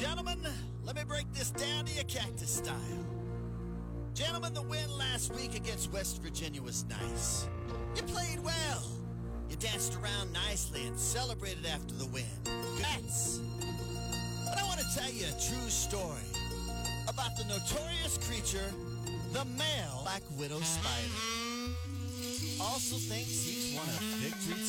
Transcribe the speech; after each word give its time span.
Gentlemen, 0.00 0.38
let 0.84 0.94
me 0.94 1.02
break 1.08 1.24
this 1.32 1.50
down 1.50 1.86
to 1.86 1.92
you 1.94 2.04
cactus 2.04 2.50
style. 2.56 2.76
Gentlemen, 4.12 4.52
the 4.52 4.60
win 4.60 4.90
last 4.98 5.34
week 5.34 5.54
against 5.54 5.90
West 5.90 6.22
Virginia 6.22 6.60
was 6.60 6.84
nice. 6.84 7.48
You 7.94 8.02
played 8.02 8.38
well. 8.44 8.82
You 9.48 9.56
danced 9.56 9.96
around 9.96 10.34
nicely 10.34 10.86
and 10.86 10.98
celebrated 10.98 11.64
after 11.64 11.94
the 11.94 12.06
win. 12.06 12.24
Congrats. 12.44 13.40
But 14.44 14.58
I 14.58 14.64
want 14.64 14.80
to 14.80 14.86
tell 14.94 15.10
you 15.10 15.24
a 15.24 15.40
true 15.40 15.70
story 15.70 16.28
about 17.08 17.34
the 17.38 17.44
notorious 17.44 18.18
creature, 18.28 18.70
the 19.32 19.46
male 19.56 20.00
Black 20.02 20.22
Widow 20.38 20.60
spider. 20.60 21.72
Also 22.60 22.96
thinks 22.96 23.44
he's 23.44 23.76
one 23.76 23.88
of 23.88 24.02
victory 24.20 24.62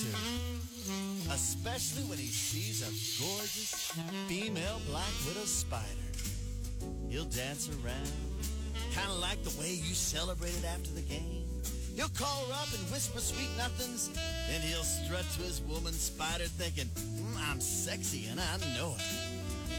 especially 1.38 2.02
when 2.10 2.18
he 2.18 2.26
sees 2.26 2.82
a 2.82 2.90
gorgeous 3.22 3.94
female 4.28 4.82
black 4.90 5.14
widow 5.28 5.46
spider. 5.46 5.86
He'll 7.10 7.30
dance 7.30 7.70
around, 7.70 8.10
kind 8.96 9.12
of 9.12 9.20
like 9.20 9.44
the 9.44 9.54
way 9.62 9.70
you 9.70 9.94
celebrated 9.94 10.66
after 10.66 10.90
the 10.98 11.02
game. 11.02 11.46
He'll 11.96 12.10
call 12.10 12.46
her 12.46 12.54
up 12.54 12.74
and 12.74 12.82
whisper 12.90 13.20
sweet 13.20 13.50
nothings, 13.56 14.10
then 14.50 14.62
he'll 14.62 14.82
strut 14.82 15.26
to 15.38 15.42
his 15.44 15.62
woman 15.62 15.94
spider 15.94 16.46
thinking, 16.46 16.90
"Mm, 16.98 17.38
I'm 17.38 17.62
sexy 17.62 18.26
and 18.28 18.42
I 18.42 18.58
know 18.74 18.96
it. 18.98 19.06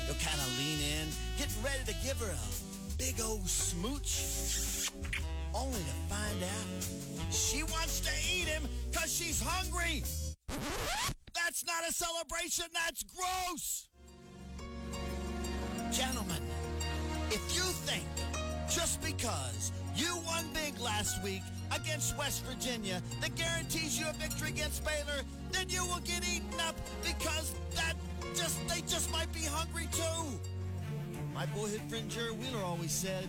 He'll 0.07 0.23
kind 0.23 0.41
of 0.41 0.49
lean 0.59 0.79
in, 0.79 1.09
get 1.39 1.51
ready 1.65 1.83
to 1.91 1.95
give 2.07 2.19
her 2.21 2.31
a 2.31 2.97
big 2.99 3.21
old 3.21 3.49
smooch, 3.51 4.91
only 5.53 5.83
to 5.91 5.97
find 6.07 6.41
out 6.55 7.35
she 7.35 7.65
wants 7.65 7.99
to 8.07 8.13
eat 8.31 8.47
him 8.47 8.63
because 8.93 9.13
she's 9.13 9.43
hungry. 9.43 10.05
That's 11.59 11.81
not 11.81 11.91
a 11.91 11.93
celebration, 11.93 12.67
that's 12.73 13.03
gross! 13.03 13.89
Gentlemen, 15.91 16.43
if 17.31 17.57
you 17.57 17.63
think 17.63 18.05
just 18.71 19.03
because 19.03 19.73
you 19.97 20.19
won 20.25 20.45
big 20.55 20.79
last 20.79 21.21
week 21.25 21.43
against 21.75 22.17
West 22.17 22.45
Virginia 22.45 23.03
that 23.21 23.35
guarantees 23.35 23.99
you 23.99 24.07
a 24.09 24.13
victory 24.13 24.51
against 24.51 24.85
Baylor, 24.85 25.23
then 25.51 25.69
you 25.69 25.85
will 25.87 26.01
get 26.01 26.23
eaten 26.29 26.61
up 26.61 26.77
because 27.03 27.55
that 27.75 27.95
just 28.37 28.57
they 28.69 28.81
just 28.83 29.11
might 29.11 29.33
be 29.33 29.43
hungry 29.43 29.89
too. 29.91 30.39
My 31.35 31.47
boyhood 31.47 31.83
friend 31.89 32.09
Jerry 32.09 32.33
Wheeler 32.33 32.63
always 32.63 32.93
said, 32.93 33.27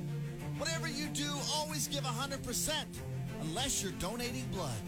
whatever 0.59 0.87
you 0.87 1.07
do, 1.07 1.31
always 1.55 1.87
give 1.87 2.03
100% 2.03 2.73
unless 3.41 3.81
you're 3.81 3.91
donating 3.93 4.45
blood. 4.51 4.81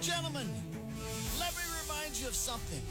Gentlemen, 0.00 0.48
you 2.20 2.28
of 2.28 2.34
something. 2.34 2.82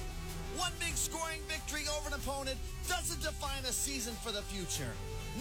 One 0.57 0.71
big 0.79 0.95
scoring 0.95 1.39
victory 1.47 1.84
over 1.97 2.09
an 2.09 2.16
opponent 2.16 2.57
doesn't 2.88 3.22
define 3.22 3.63
a 3.66 3.72
season 3.72 4.13
for 4.23 4.31
the 4.31 4.41
future. 4.44 4.91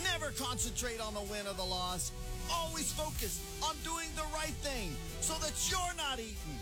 Never 0.05 0.33
concentrate 0.33 1.01
on 1.01 1.15
the 1.15 1.21
win 1.29 1.47
or 1.47 1.55
the 1.55 1.65
loss. 1.65 2.13
Always 2.51 2.93
focus 2.93 3.41
on 3.63 3.77
doing 3.85 4.09
the 4.17 4.27
right 4.35 4.57
thing 4.65 4.95
so 5.21 5.35
that 5.45 5.53
you're 5.71 5.97
not 5.97 6.19
eaten. 6.19 6.55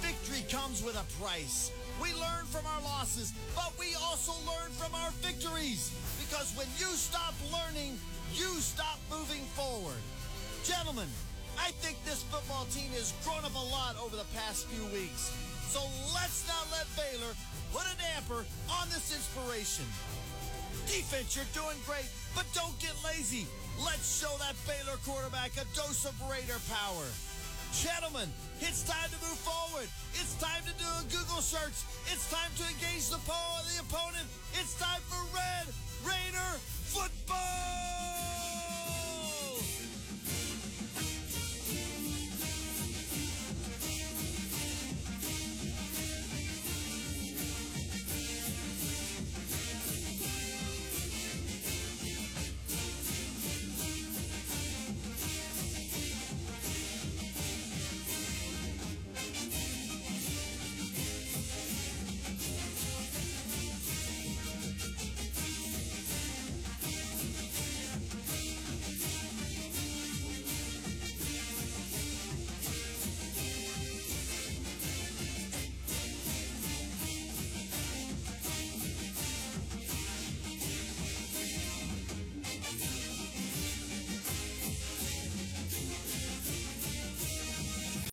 Victory 0.00 0.44
comes 0.50 0.82
with 0.82 0.96
a 0.96 1.06
price. 1.22 1.72
We 2.02 2.12
learn 2.14 2.44
from 2.46 2.64
our 2.66 2.82
losses, 2.82 3.32
but 3.54 3.72
we 3.78 3.94
also 4.02 4.32
learn 4.48 4.72
from 4.72 4.94
our 4.94 5.10
victories. 5.20 5.92
Because 6.18 6.52
when 6.56 6.68
you 6.78 6.88
stop 6.96 7.34
learning, 7.52 7.98
you 8.34 8.48
stop 8.60 8.98
moving 9.10 9.44
forward. 9.56 10.00
Gentlemen, 10.64 11.08
I 11.60 11.70
think 11.84 12.00
this 12.08 12.24
football 12.32 12.64
team 12.72 12.88
has 12.96 13.12
grown 13.20 13.44
up 13.44 13.54
a 13.54 13.66
lot 13.68 14.00
over 14.00 14.16
the 14.16 14.26
past 14.32 14.66
few 14.66 14.84
weeks. 14.96 15.28
So 15.68 15.84
let's 16.16 16.48
not 16.48 16.64
let 16.72 16.88
Baylor 16.96 17.36
put 17.70 17.84
a 17.84 17.94
damper 18.00 18.48
on 18.66 18.88
this 18.88 19.12
inspiration. 19.12 19.84
Defense, 20.88 21.36
you're 21.36 21.52
doing 21.52 21.76
great, 21.84 22.08
but 22.34 22.48
don't 22.56 22.74
get 22.80 22.96
lazy. 23.04 23.46
Let's 23.78 24.08
show 24.08 24.32
that 24.40 24.56
Baylor 24.66 24.98
quarterback 25.06 25.54
a 25.60 25.68
dose 25.76 26.08
of 26.08 26.16
Raider 26.26 26.58
power. 26.66 27.06
Gentlemen, 27.70 28.26
it's 28.58 28.82
time 28.82 29.08
to 29.14 29.18
move 29.22 29.38
forward. 29.38 29.86
It's 30.18 30.34
time 30.42 30.64
to 30.66 30.74
do 30.74 30.88
a 30.98 31.04
Google 31.06 31.38
search. 31.38 31.86
It's 32.10 32.26
time 32.32 32.50
to 32.58 32.64
engage 32.66 33.06
the, 33.12 33.22
power 33.28 33.62
of 33.62 33.66
the 33.70 33.78
opponent. 33.84 34.26
It's 34.58 34.74
time 34.74 35.00
for 35.06 35.22
Red 35.30 35.70
Raider 36.02 36.52
football. 36.90 38.49